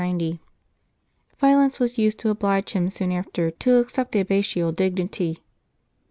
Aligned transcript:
Violence 1.39 1.79
was 1.79 1.99
used 1.99 2.17
to 2.21 2.31
oblige 2.31 2.71
him 2.71 2.89
soon 2.89 3.11
after 3.11 3.51
to 3.51 3.75
accept 3.77 4.13
the 4.13 4.19
abbatial 4.23 4.71
dignity. 4.75 5.43